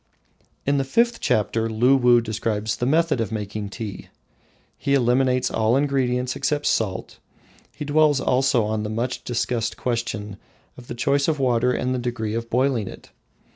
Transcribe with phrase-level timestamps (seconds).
[0.65, 4.07] In the fifth chapter Luwuh describes the method of making tea.
[4.75, 7.19] He eliminates all ingredients except salt.
[7.75, 10.37] He dwells also on the much discussed question
[10.75, 13.11] of the choice of water and the degree of boiling it.